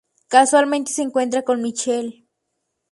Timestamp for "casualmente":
0.29-0.91